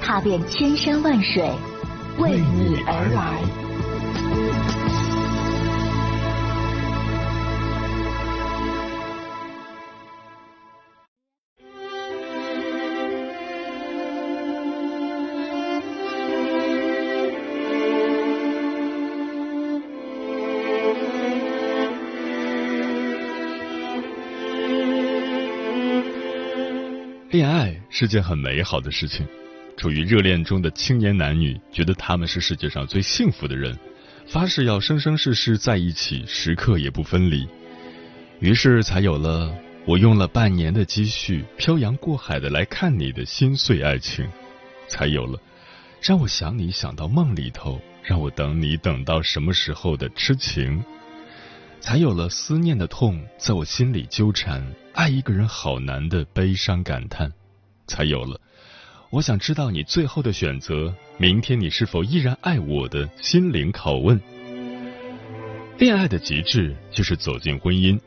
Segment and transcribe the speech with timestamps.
[0.00, 1.44] 踏遍千山万水，
[2.18, 3.70] 为你而来。
[27.30, 29.24] 恋爱是件很美好的事情，
[29.76, 33.78] 处于热恋中的青年男女觉得他们是世界上最幸福的人，
[34.26, 37.48] 发誓要生生世世在一起，时刻也不分离。
[38.40, 39.54] 于是才有了
[39.86, 44.28] 我用了半年的积蓄漂洋过海的来看你的心碎爱情，
[44.88, 45.40] 才有了
[46.02, 50.82] 让我想你想到梦里头，让我等你等到什么时候的痴情。
[51.80, 54.62] 才有了思念的痛在我心里纠缠，
[54.92, 57.32] 爱一个人好难的悲伤感叹，
[57.86, 58.38] 才有了
[59.10, 64.20] 我想知道你最后的选择，明天你是否依然爱我的心灵拷问。
[65.78, 67.98] 恋爱的极致就是走进婚姻，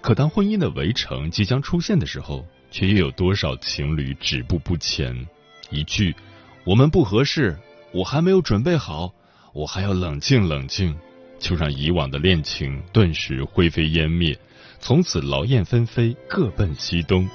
[0.00, 5.26] 可当婚姻的围城即将出现的时候，却又有多少情侣止步不前？
[5.70, 6.14] 一句
[6.64, 7.58] “我们不合适，
[7.92, 9.12] 我还没有准备好，
[9.52, 10.96] 我还要冷静冷静”。
[11.40, 14.38] 就让以往的恋情顿时灰飞烟灭，
[14.78, 17.28] 从此劳燕分飞，各奔西东。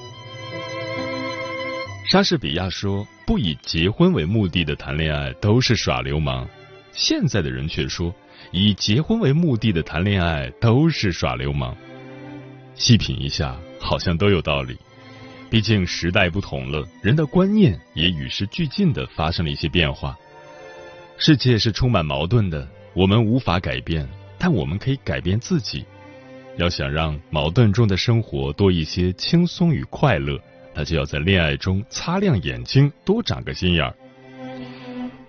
[2.09, 6.49] 莎士比亚说：“不以结婚为目的的谈恋爱都是耍流氓。”
[6.91, 8.11] 现在的人却说
[8.52, 11.77] ：“以结婚为目的的谈恋爱都是耍流氓。”
[12.73, 14.75] 细品一下，好像都有道理。
[15.52, 20.17] 毕竟时代不同了，人的观念也与时俱进的发生了一些变化。
[21.19, 22.67] 世界是充满矛盾的。
[22.95, 24.09] 我们无法改变，
[24.39, 25.86] 但我们可以改变自己。
[26.58, 30.39] 要想让矛盾中的生活多一些轻松与快乐，
[30.80, 33.94] 那就要在恋爱中擦亮眼睛，多长个心眼儿。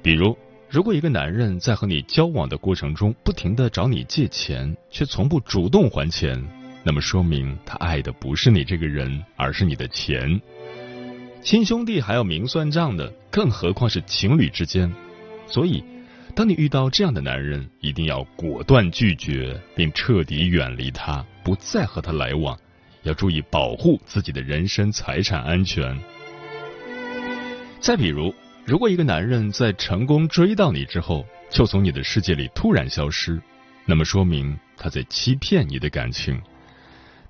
[0.00, 0.38] 比如，
[0.68, 6.40] 如果一个男人在和你交往的过程中不停的找你借钱，却从不主动还钱，
[6.84, 10.40] 那么说明他爱的不是你这个人，而是你的钱。
[11.42, 14.88] 亲兄弟还要明算账的，更何况是情侣之间。
[15.48, 15.82] 所以。
[16.36, 22.56] 当你遇到这样的男人，一定要果断拒绝，并彻底远离他，不再和他来往。
[23.02, 25.98] 要注意保护自己的人身财产安全。
[27.80, 28.34] 再比如，
[28.64, 33.40] 如果一个男人在成功追到你之后，就从你的世界里突然消失，
[33.86, 36.40] 那么说明他在欺骗你的感情。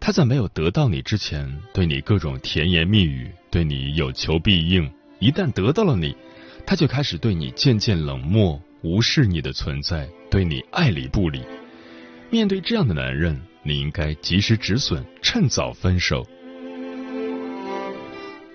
[0.00, 4.90] 他在没有得到你之前，对你各种甜言蜜语，对你有求必应。
[5.18, 6.16] 一旦得到了你，
[6.66, 8.60] 他就开始对你渐渐冷漠。
[8.82, 11.42] 无视你的存在，对你爱理不理。
[12.30, 16.24] 面对这样的男人，你应该及时止损，趁早分手。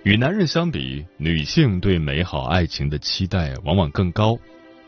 [0.03, 4.39] 与男人相比，女性对美好爱情的期待往往更高，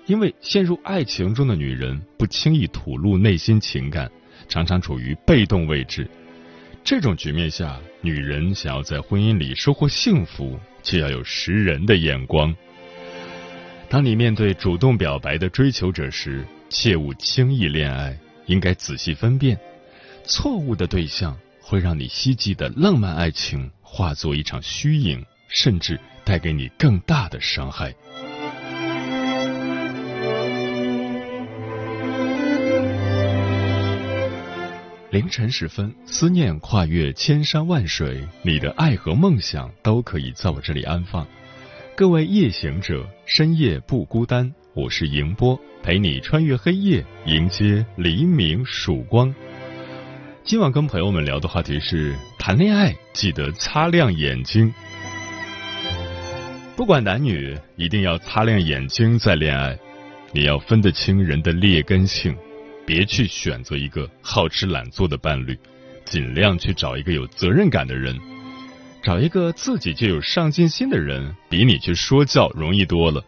[0.06, 4.09] 因为陷入爱情中的女人不轻易吐露内心情感，
[4.47, 6.09] 常常处于被动位置。
[6.81, 12.56] 这种局面下，女人想要在婚姻里收获幸福，就要有识人的眼光。
[13.90, 19.58] 当你面对主动表白的追求者时，切勿轻易恋爱，应该仔细分辨。
[20.25, 27.94] 错误的对象会让你希冀的浪漫爱情化作一场虚影，甚至带给你更大的伤害。
[35.09, 41.25] 凌晨时分，思念跨越千山万水，你的爱和梦想都可以在我这里安放。
[41.96, 44.53] 各位夜行者，深夜不孤单。
[44.78, 49.34] 我是迎波，陪你穿越黑夜，迎接黎明曙光。
[50.44, 54.72] 今晚跟朋友们聊的话题是：谈恋爱记得擦亮眼睛。
[56.76, 59.76] 不管男女，一定要擦亮眼睛再恋爱。
[60.32, 62.38] 你要分得清人的劣根性，
[62.85, 65.58] 别去选择一个好吃懒做的伴侣，
[66.06, 68.16] 尽量去找一个有责任感的人。
[69.02, 73.23] 找一个自己就有上进心的人，比你去说教容易多了。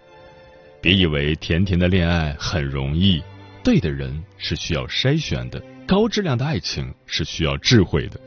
[0.81, 3.21] 别以为甜甜的恋爱很容易，
[3.63, 8.19] 对的人是需要筛选的，高质量的爱情是需要智慧的。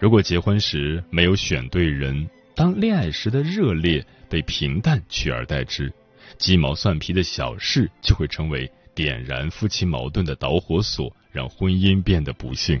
[0.00, 5.92] 如果结婚时没有选对人，当恋爱时的热烈被平淡取而代之，
[6.36, 12.80] 鸡毛蒜皮的小事就会成为点燃夫妻矛盾的导火索，让婚姻变得不幸。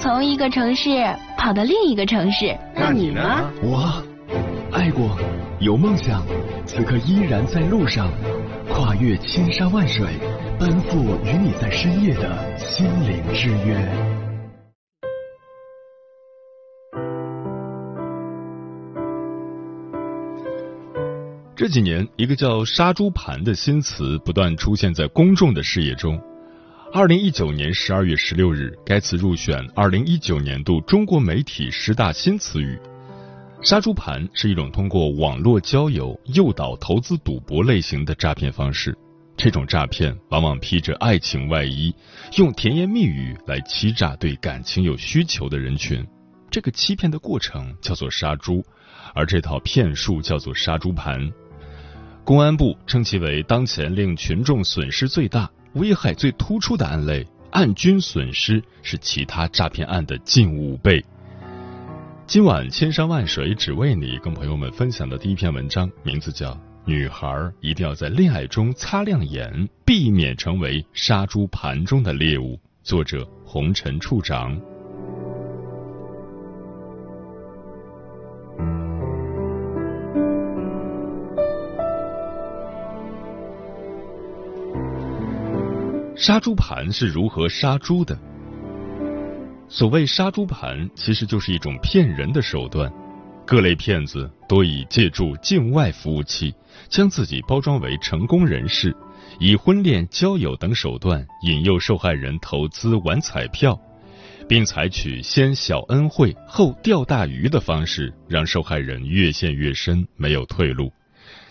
[0.00, 0.88] 从一个城市
[1.36, 2.56] 跑到另一个城市。
[2.74, 3.20] 那你呢？
[3.62, 4.02] 我。
[4.72, 5.18] 爱过，
[5.58, 6.22] 有梦想，
[6.64, 8.10] 此刻依然在路上，
[8.66, 10.06] 跨越千山万水，
[10.58, 13.76] 奔赴与你在深夜的心灵之约。
[21.54, 26.18] 这几年，一个叫“杀猪盘”的新词不断出现在公众的视野中。
[26.92, 32.76] 二零一九年十二月十六日，该词入选二零一九年度中国媒体十大新词语。
[33.62, 38.92] 杀猪盘是一种通过网络交友诱导投资赌博类型的诈骗方式。
[39.36, 41.94] 这种诈骗往往披着爱情外衣，
[42.36, 46.04] 用甜言蜜语来欺诈对感情有需求的人群。
[46.50, 48.64] 这个欺骗的过程叫做杀猪，
[49.14, 51.30] 而这套骗术叫做杀猪盘。
[52.24, 61.04] 公安部称其为当前令群众损失最大、危害最突出的案类，案均损失是其他诈骗案的近五倍。
[62.26, 66.52] 今晚千山万水只为你，跟朋友们分享的第一篇文章，名字叫
[66.84, 74.60] 《女孩一定要在恋爱中擦亮眼，避免成为杀猪盘中的猎物》，作者红尘处长。
[86.20, 88.14] 杀猪盘是如何杀猪的？
[89.70, 92.92] 所谓杀猪盘，其实就是一种骗人的手段。
[93.46, 96.54] 各类骗子多以借助境外服务器，
[96.90, 98.94] 将自己包装为成功人士，
[99.38, 103.80] 以婚恋、交友等手段引诱受害人投资玩彩票，
[104.46, 110.92] 并采取先小恩惠后钓大鱼的方式，让受害人越陷越深，没有退路，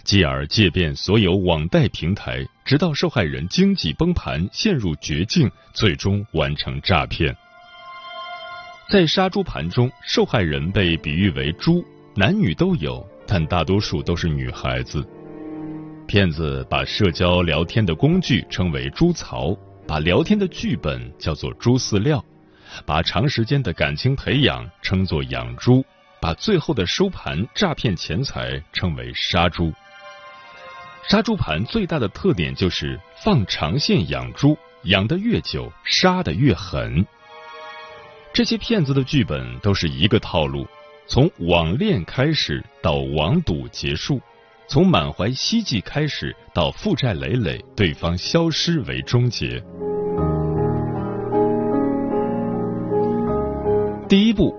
[0.04, 7.36] 继而借遍所有网贷平台，直到受害人经济崩盘，陷入绝境，最终完成诈骗。
[8.88, 11.84] 在杀猪盘中，受害人被比喻为猪，
[12.16, 15.04] 男女都有，但大多数都是女孩子。
[16.06, 19.58] 骗子把社交聊天的工具称为“猪槽”，
[19.88, 22.24] 把聊天的剧本叫做“猪饲料”，
[22.86, 25.84] 把长时间的感情培养称作“养猪”，
[26.22, 29.74] 把最后的收盘诈骗钱财称为“杀猪”。
[31.10, 37.04] 杀猪盘最大的特点就是放长线养猪，养得越久，杀得越狠。
[38.32, 40.68] 这些骗子的剧本都是一个套路：
[41.08, 44.22] 从网恋开始到网赌结束，
[44.68, 49.60] 从满怀希冀开始到负债累累，对方消失为终结。
[54.08, 54.56] 第一步，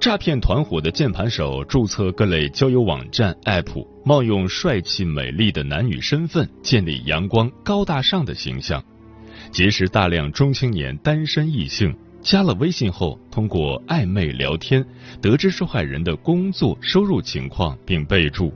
[0.00, 8.82] 诈骗团伙的键盘手注册各类交友网站 App，冒用帅气美丽的男女身份，建立阳光高大上的形象，
[9.50, 11.94] 结识大量中青年单身异性。
[12.20, 14.84] 加了微信后，通过暧昧聊天
[15.20, 18.52] 得知受害人的工作、收入情况，并备注。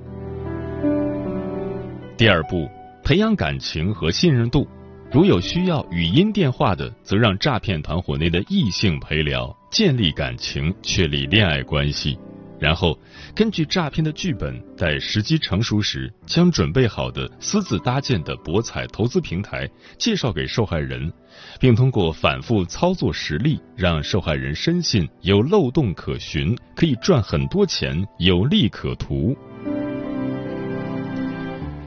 [2.17, 2.69] 第二步，
[3.03, 4.67] 培养感情和信任度，
[5.13, 12.19] 如有需要语音电话的，则让诈骗团伙内的异性陪聊，建立感情，确立恋爱关系。
[12.59, 12.99] 然后
[13.35, 21.13] 根据诈骗的剧本，在时机成熟时，将准备好的私自搭建的博彩投资平台介绍给受害人，
[21.61, 29.37] 并通过反复操作实例，让受害人深信有漏洞可循，可以赚很多钱，有利可图。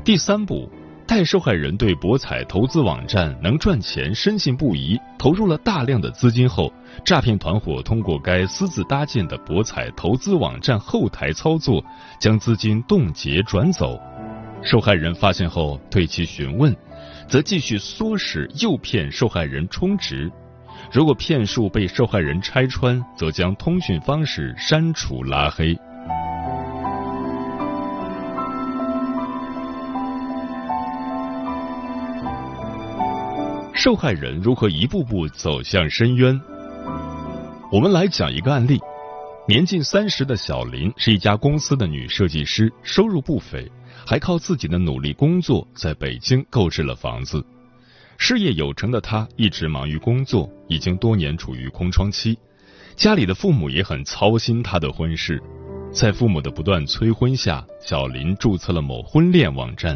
[0.03, 0.69] 第三步。
[1.07, 6.73] 待受害人对博彩投资网站能赚钱深信不疑，投入了大量的资金后，
[7.05, 11.83] 诈骗团伙通过该私自搭建的博彩投资网站后台操作，
[12.19, 13.99] 将资金冻结转走。
[14.63, 16.75] 受害人发现后对其询问，
[17.27, 20.31] 则继续唆使诱骗受害人充值。
[20.91, 25.77] 如果骗术被受害人拆穿，则将通讯方式删除拉黑。
[33.85, 36.41] 受害人如何一步步走向深渊？
[37.71, 38.79] 我们来讲一个案例：
[39.47, 43.71] 年近三十的小林是一家公司的女设计师，收入不菲，
[44.03, 47.45] 还靠自己的努力工作，在北京购置了房子。
[48.17, 52.35] 事业有成的她一直忙于工作，已经多年处于空窗期。
[52.95, 55.39] 家里的父母也很操心她的婚事，
[55.93, 59.95] 在父母的不断催婚下，小林注册了某婚恋网站，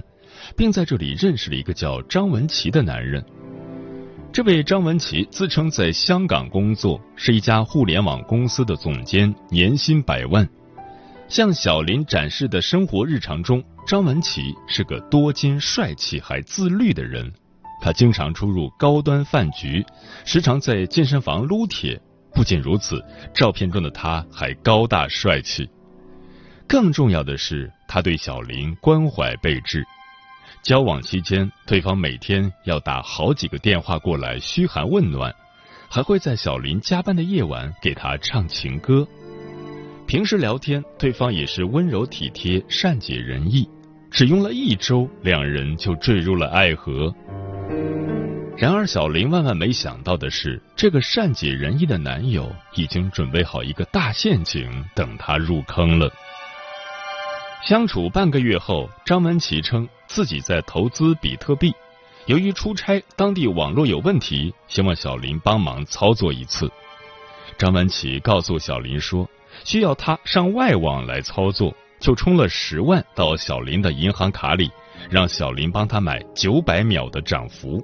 [0.55, 3.25] 并在这里认识了一个叫张文琪的男人。
[4.31, 10.47] 这位张文琪自称在香港工作，是一家互联网公司的总监，年薪百万。
[11.27, 17.31] 向小林展示的生活日常中，张文琪是个多金、帅气还自律的人。
[17.81, 19.83] 他经常出入高端饭局，
[20.25, 21.99] 时常在健身房撸铁。
[22.31, 25.67] 不仅如此，照片中的他还高大帅气。
[26.67, 29.83] 更重要的是，他对小林关怀备至。
[30.61, 35.33] 交往期间，对方每天要打好几个电话过来嘘寒问暖，
[35.89, 39.07] 还会在小林加班的夜晚给他唱情歌。
[40.05, 43.67] 平时聊天，对方也是温柔体贴、善解人意。
[44.11, 47.13] 只用了一周，两人就坠入了爱河。
[48.57, 56.11] 然而，小林万万没想到的是，这个善解人意的男友已经准备好一个大陷阱等他入坑了。
[57.63, 61.71] 相处半个月后，张文琪称自己在投资比特币，
[62.25, 66.69] 由于出差当地网络有问题，希望小林帮忙操作一次。
[67.59, 69.29] 张文琪告诉小林说，
[69.63, 74.71] 需要他上外网来操作，就充了十万到小林的银行卡里，
[75.11, 77.79] 让小林帮他买九百秒的涨幅。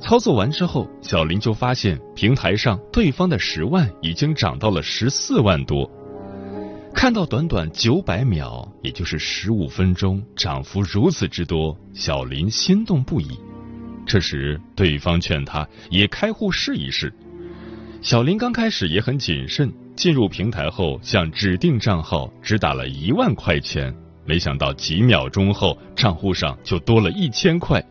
[0.00, 5.88] 操作完之后，小林就发现平台上对方的十万已经涨到了十四万多。
[6.94, 13.38] 看到短短九百秒，也就是十五分钟，涨幅如此之多，小林心动不已。
[14.06, 17.12] 这时，对方劝他也开户试一试。
[18.02, 23.94] 小林刚开始也很谨慎，进入平台后向指定账号只打了一万块钱，
[24.26, 27.82] 没想到几秒钟后账户上就多了一千块。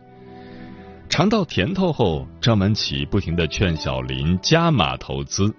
[1.08, 5.52] 尝到甜头后，张文琪不停的劝小林加码投资。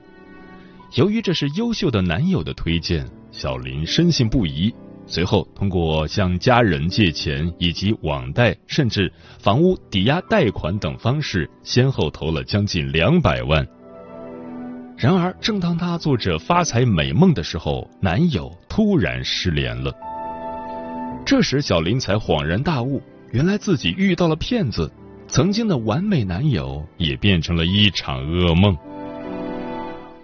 [0.96, 3.06] 由于这是优秀的男友的推荐。
[3.32, 4.74] 小林深信不疑，
[5.06, 13.66] 随后通过向家人借钱以及网贷，甚至房屋抵押贷款等方式，先后投了将近两百万。
[14.98, 19.92] 然而，正当他做着发财美梦的时候，男友突然失联了。
[21.26, 24.92] 这时，小林才恍然大悟，原来自己遇到了骗子，
[25.28, 28.78] 曾经的完美男友也变成了一场噩梦。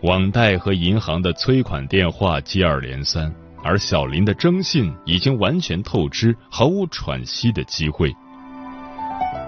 [0.04, 8.16] 网贷和银行的催款电话接二连三，而小林的征信已经完全透支，毫无喘息的机会。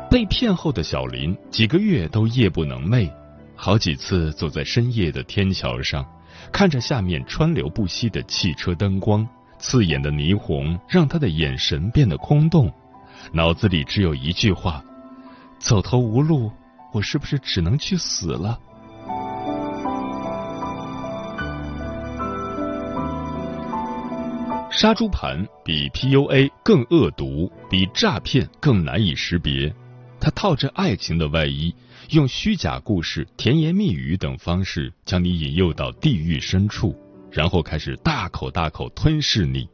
[0.10, 3.12] 被骗后的小林几个月都夜不能寐，
[3.56, 6.03] 好几次走在深夜的天桥上，
[6.51, 9.27] 看着下面川流不息的汽车灯光，
[9.60, 12.74] 刺眼的霓虹让他的眼神变得空洞，
[13.32, 14.84] 脑子里只有一句话：
[15.60, 16.51] 走投无路，
[16.91, 18.58] 我是不是只能去死了？
[24.79, 29.75] 杀猪盘比 PUA 更恶毒，比诈骗更难以识别。
[30.21, 31.75] 他套着爱情的外衣，
[32.12, 36.98] 用虚假故事、甜言蜜语等方式将你引诱到地狱深处，
[37.29, 39.67] 然后开始大口大口吞噬你。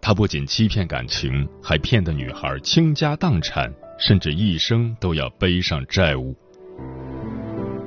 [0.00, 6.34] 他不仅欺骗感情，还骗得女孩倾家荡产，甚至一生都要背上债务。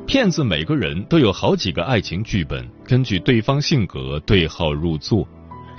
[0.06, 5.28] 骗子每个人都有好几个爱情剧本，根据对方性格对号入座。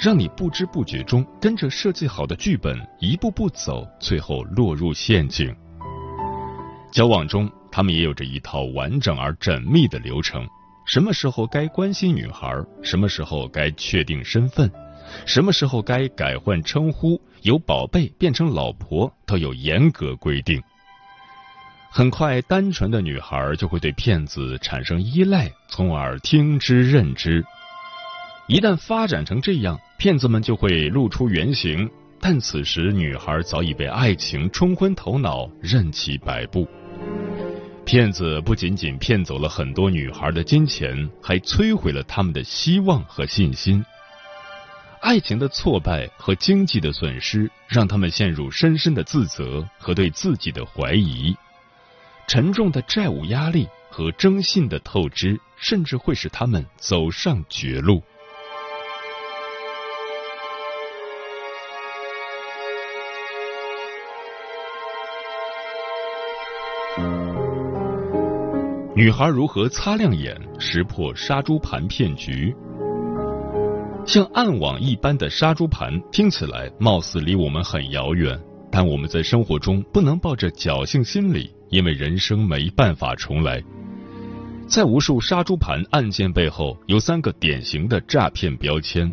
[0.02, 5.54] 让你不知不觉中跟着设计好的剧本一步步走，最后落入陷阱。
[6.90, 10.44] 交往中，他们也有着一套完整而缜密的流程：
[10.86, 14.68] 什么时候该关心女孩，什么时候该确定身份，
[15.24, 20.60] 什么时候该改换称呼，由宝贝变成老婆，都有严格规定。
[21.92, 27.44] 很快，单纯的女孩就会对骗子产生依赖，从而听之任之。
[28.48, 36.66] 一旦发展成这样，骗子们就会露出原形，但此时女孩早已被爱情冲昏头脑，任其摆布。
[37.84, 43.84] 骗子不仅仅骗走了很多女孩的金钱，还摧毁了他们的希望和信心。
[45.00, 51.32] 爱情的挫败和经济的损失，让他们陷入深深的自责和对自己的怀疑。
[52.26, 58.02] 沉重的债务压力和征信的透支，甚至会使他们走上绝路。
[68.94, 72.54] 女孩如何擦亮眼，识破杀猪盘骗局？
[74.04, 78.38] 像暗网一般的杀猪盘，听起来貌似离我们很遥远，
[78.70, 83.62] 但我们在生活中不能抱着侥幸心理，因为人生没办法重来。
[84.66, 89.10] 在无数杀猪盘案件背后，有三个典型的诈骗标签：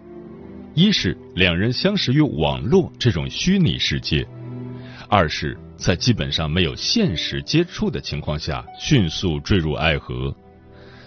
[0.74, 4.26] 一是两人相识于网络这种虚拟世界；
[5.10, 5.58] 二是。
[5.80, 10.36] 在基本上没有现实接触的情况下，迅速坠入爱河。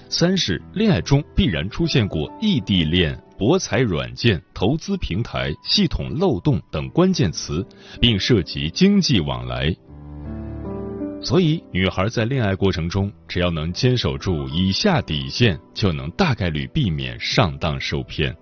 [0.09, 7.63] 三是恋爱中必然出现过异地恋、博彩软件、投资平台、系统漏洞等关键词，
[8.01, 9.77] 并涉及经济往来。
[11.23, 18.35] 所以，女孩在恋爱过程中，只要能坚守住以下底线，就能大概率避免上当受骗。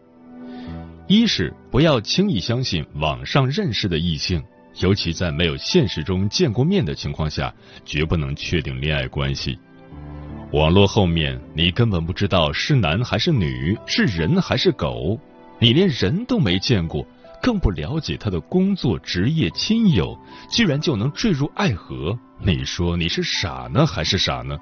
[1.08, 4.40] 一是不要轻易相信网上认识的异性。
[4.78, 7.52] 尤其在没有现实中见过面的情况下，
[7.84, 9.58] 绝不能确定恋爱关系。
[10.52, 15.18] 网络后面，你根本不知道是男还是女，是人还是狗，
[15.58, 17.06] 你连人都没见过，
[17.42, 20.18] 更不了解他的工作、职业、亲友，
[20.50, 24.58] 居然就能坠入爱河，你说你是傻呢还是傻呢？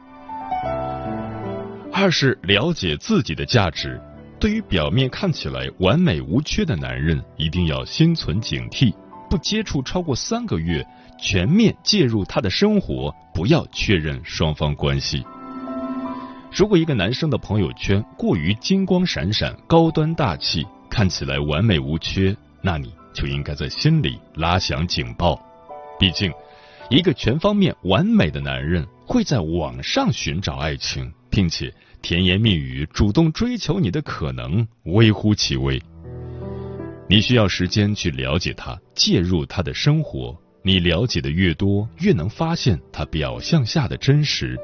[1.93, 4.01] 二是了解自己的价值，
[4.39, 8.93] 对于表面看起来完美无缺的男人，一定要心存警惕。
[9.29, 10.87] 不接触超过三个月，
[11.19, 15.25] 全面介入他的生活，不要确认双方关系。
[16.51, 25.39] 如果一个男生的朋友圈过于金光闪闪、高端大气，看起来完美无缺，那你就应该在心里拉响警报。
[25.99, 26.33] 毕竟，
[26.89, 35.81] 一个全方面完美的男人会在网上寻找爱情，并且甜言蜜语主动追求你的可能微乎其微。
[37.11, 40.39] 你需要时间去了解他，介入他的生活。
[40.63, 44.59] 你了解的越多，越能发现他表象下的真实。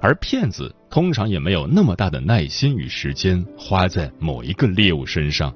[0.00, 5.52] 而骗子通常也没有那么大的耐心与时间花在某一个猎物身上。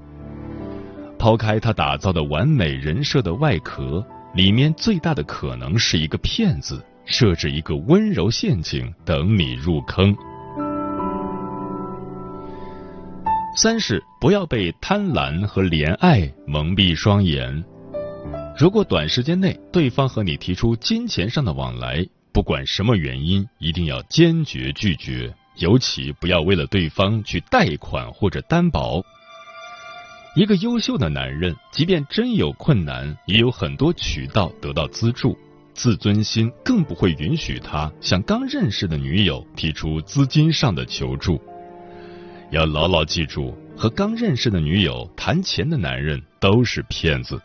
[1.19, 10.17] 抛开他打造的完美人设的外壳，里面最大的可能是一个骗子设置一个温柔陷阱，等你入坑。
[13.57, 17.65] 三是不要被贪婪和怜爱蒙蔽双眼。
[18.59, 29.03] 如果短时间内对方和你提出金钱上的往来，不管什么原因，一定要坚决拒绝，尤其不要为了对方去贷款或者担保。
[30.35, 35.35] 一个优秀的男人，即便真有困难，也有很多渠道得到资助，
[35.73, 41.41] 自尊心更不会允许他向刚认识的女友提出资金上的求助。
[42.51, 47.41] 要牢牢记住，和刚认识的女友谈钱的男人都是骗子。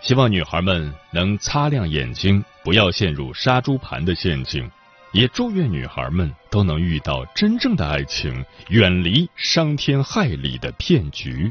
[0.00, 4.70] 希望女孩们能擦亮眼睛，不要陷入杀猪盘的陷阱。
[5.12, 11.50] 也祝愿女孩们都能遇到真正的爱情，远离伤天害理的骗局。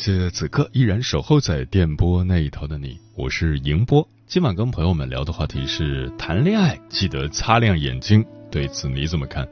[0.00, 4.08] 谢此刻依然守候在电波那一头的你，我是迎波。
[4.26, 8.24] 今晚跟朋友们聊的话题是谈恋爱，记得擦亮眼睛。
[8.50, 9.46] 对此你怎么看？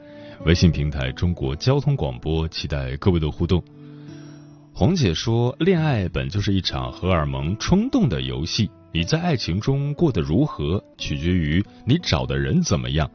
[0.45, 3.63] 微信平台中国交通广播，期待各位的互动。
[4.73, 13.07] 红姐说，恋爱本就是一场荷尔蒙冲动的游戏，你在爱情中过得如何，取决于你找的人怎么样。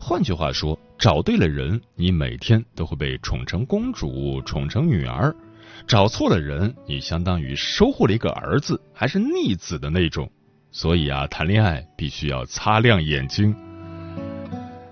[0.00, 5.32] 换句话说，找对了人，你每天都会被宠成公主，宠成女儿。
[5.90, 10.30] 找错了人，你相当于收获了一个儿子，还是逆子的那种。
[10.70, 13.52] 所以啊，谈恋爱必须要擦亮眼睛。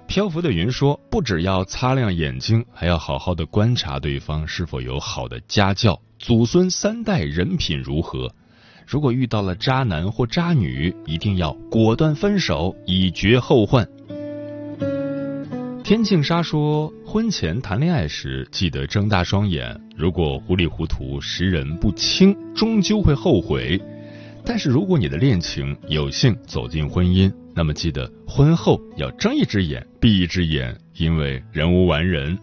[0.09, 8.29] 漂浮的云说，不只要擦亮眼睛，还要好好的观察对方是否有好的家教，祖孙三代人品如何。
[8.85, 13.89] 如果遇到了渣男或渣女，一定要果断分手，以绝后患。
[15.85, 23.81] 天净沙说，婚前谈恋爱时记得睁大双眼，如果糊里糊涂识人不清，终究会后悔。
[24.45, 32.39] 但是如果你的恋情有幸走进婚姻，那么记得婚后要睁一只眼闭一只眼，因为人无完人。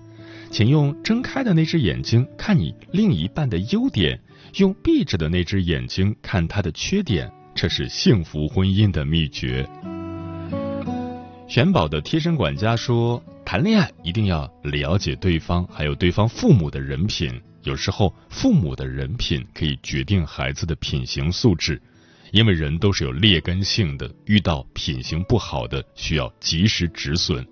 [0.50, 4.20] 请用睁开的那只眼睛看你另一半的优点，
[4.56, 9.64] 用闭着的那只眼睛看他的缺点，这是幸福婚姻的秘诀。
[11.48, 17.40] 玄宝的贴身管家说，谈恋爱一定要了解对方，还有对方父母的人品。
[17.64, 21.82] 有时候，父母的人品可以决定孩子的品行素质。
[22.32, 27.46] 因为人都是有劣根性的，遇到品行不好的，需要及时止损。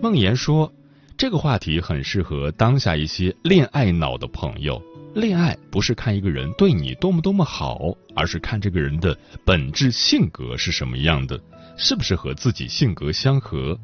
[0.00, 0.72] 梦言说，
[1.18, 4.80] 这个话题很适合当下一些恋爱脑的朋友。
[5.14, 7.78] 恋爱不是看一个人对你多么多么好，
[8.16, 11.40] 而是看这个人的本质性格是什么样的，
[11.76, 13.78] 是不是和自己性格相合。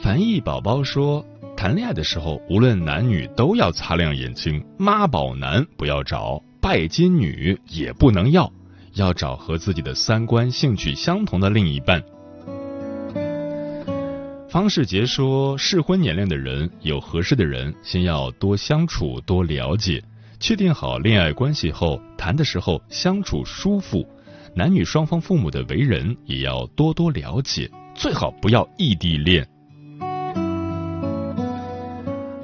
[0.00, 1.26] 樊毅宝宝说，
[1.56, 6.40] 谈恋爱的时候，无论男女都要擦亮眼睛，妈宝男不要找。
[6.60, 8.52] 拜金女也不能要，
[8.94, 12.02] 要找和自己的三观、兴趣相同的另一半。
[14.50, 20.02] 方世杰说，适婚年龄的人有合适的人，先要多相处、多了解，
[20.40, 24.08] 确定好恋爱关系后，谈的时候相处舒服，
[24.54, 29.46] 男女双方父母的为人也要多多了解，最好不要异地恋。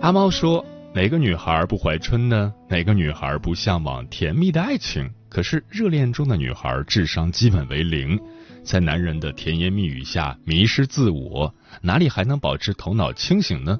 [0.02, 0.62] 阿猫说。
[0.94, 2.54] 哪个女孩不怀春呢？
[2.68, 5.10] 哪个女孩不向往甜蜜的爱情？
[5.28, 8.16] 可是热恋中的女孩智商基本为零，
[8.64, 13.78] 在男人的甜言蜜语下迷失自我，哪里还能保持头脑清醒呢？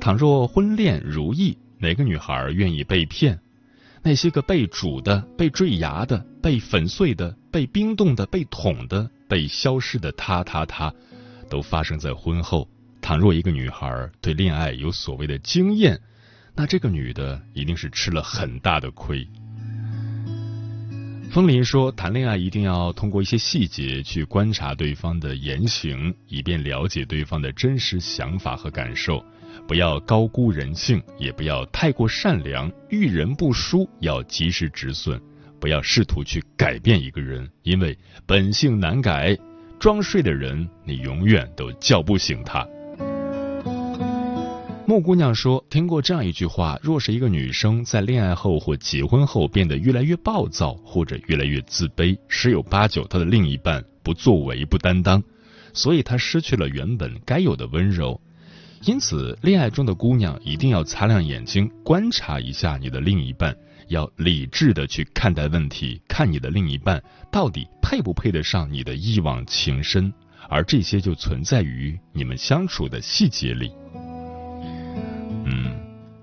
[0.00, 3.38] 倘若婚恋如意，哪个女孩愿意被骗？
[4.02, 10.92] 那些个被煮的、被坠崖的、被粉碎的、被冰冻的、被捅的、被消失的，他他他，
[11.48, 12.68] 都发生在婚后。
[13.00, 16.00] 倘若一个女孩对恋爱有所谓的经验，
[16.54, 19.26] 那这个女的一定是吃了很大的亏。
[21.34, 29.20] 风林说，谈恋爱一定要通过一些细节去观察对方的言行，以便了解对方的真实想法和感受。
[29.66, 32.70] 不要高估人性，也不要太过善良。
[32.88, 35.20] 遇人不淑，要及时止损。
[35.58, 39.36] 不要试图去改变一个人，因为本性难改。
[39.80, 42.64] 装睡的人，你永远都叫不醒他。
[44.86, 55.22] 木姑娘说：“听过这样一句话，若是一个女生在恋爱后或结婚后变得越来越暴躁，或者越来越自卑，十有八九她的另一半不作为、不担当，
[55.72, 58.20] 所以她失去了原本该有的温柔。
[58.82, 63.56] 因此，恋爱中的姑娘一定要擦亮眼睛，观察一下你的另一半，
[63.88, 70.12] 要理智的去看待问题，看你的另一半到底配不配得上你的一往情深，
[70.50, 73.72] 而这些就存在于你们相处的细节里。”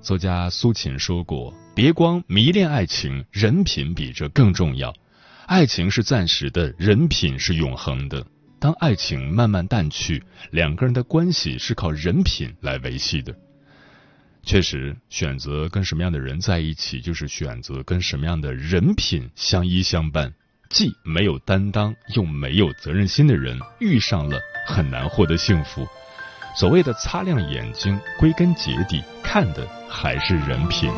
[0.01, 4.91] 作家苏秦说过：“别光迷恋爱情，人品比这更重要。
[5.45, 8.25] 爱情是暂时的，人品是永恒的。
[8.59, 13.35] 当爱情慢慢淡去，两个人的关系是靠人品来维系的。
[14.43, 20.33] 确实，选择跟什么样的人在一起，就是选择跟什么样的人品相依相伴。
[20.67, 25.87] 既没有担当又没有责任心的人，遇上了很难获得幸福。”
[26.53, 30.91] 所谓的擦亮眼睛，归根结底看的还是人品。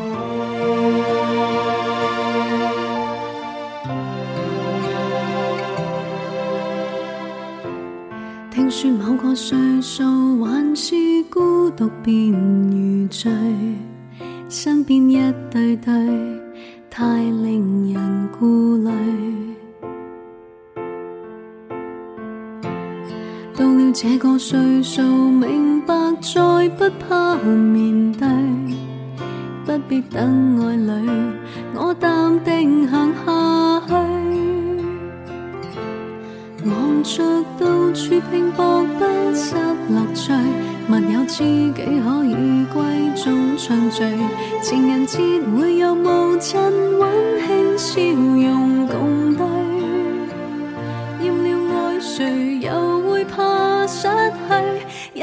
[8.50, 10.94] 听说某个岁数还是
[11.30, 13.32] 孤独便如醉，
[14.48, 15.16] 身边一
[15.50, 15.92] 对对，
[16.90, 18.90] 太令人顾虑。
[23.96, 28.26] 这个岁数，明白再不怕面对，
[29.64, 31.08] 不必等爱侣，
[31.76, 33.94] 我淡定行下去。
[36.64, 37.22] 忙着
[37.56, 39.54] 到处拼搏，不失
[39.88, 40.32] 乐趣，
[40.88, 41.82] 密友知己可
[42.24, 42.34] 以
[42.74, 44.02] 闺中畅聚，
[44.60, 45.18] 情人节
[45.56, 46.60] 会有无尽
[46.98, 49.23] 温馨笑容共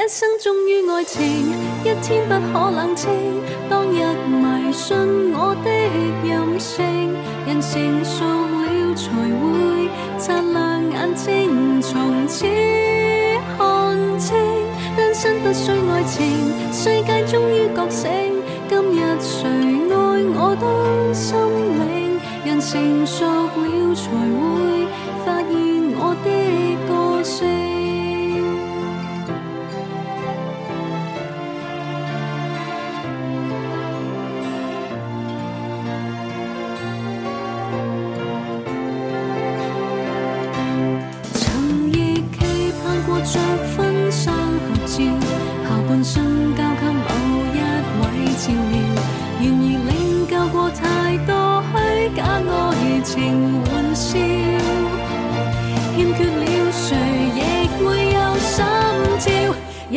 [0.03, 1.21] 一生忠于爱情，
[1.83, 3.07] 一天不可冷清。
[3.69, 4.97] 当日迷信
[5.31, 5.69] 我的
[6.27, 6.83] 任性，
[7.45, 9.87] 人成熟了才会
[10.17, 12.47] 擦亮眼睛，从此
[13.59, 14.35] 看清。
[14.97, 18.09] 单身不需爱情，世界终于觉醒。
[18.67, 19.93] 今日谁爱
[20.33, 21.37] 我都心
[21.77, 24.09] 领，人成熟了才
[24.39, 24.87] 会
[25.23, 26.27] 发现我的
[26.87, 27.70] 个性。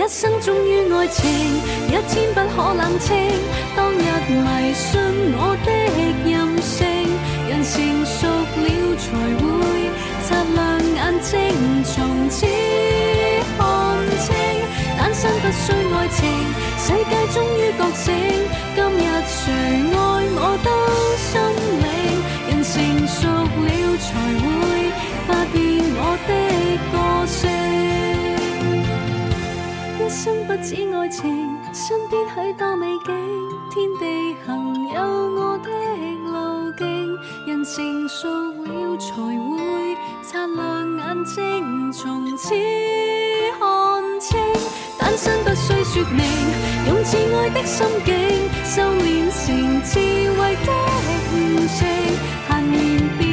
[0.05, 1.25] 一生忠于爱情，
[1.89, 3.17] 一天不可冷清。
[3.75, 5.01] 当日迷信
[5.33, 5.73] 我的
[6.29, 6.85] 任性，
[7.49, 8.69] 人成熟了
[9.01, 9.07] 才
[9.41, 9.41] 会
[10.21, 10.61] 擦亮
[10.95, 11.33] 眼睛，
[11.85, 12.45] 从此
[13.57, 13.65] 看
[14.21, 14.29] 清。
[14.99, 16.21] 单身不需爱情，
[16.77, 18.05] 世界终于觉醒。
[18.77, 19.41] 今日谁
[19.89, 19.97] 爱
[20.37, 20.39] 我
[30.75, 33.15] 生不止爱情，身边许多美景，
[33.71, 35.01] 天地行有
[35.37, 35.71] 我的
[36.27, 37.17] 路径。
[37.47, 38.29] 人成熟
[38.65, 42.55] 了才会擦亮眼睛，从此
[43.61, 44.37] 看清。
[44.99, 46.27] 单身不需说明，
[46.89, 48.15] 用挚爱的心境，
[48.65, 50.01] 修炼成智
[50.33, 50.73] 慧的
[51.35, 51.87] 悟性，
[52.49, 53.24] 闲言。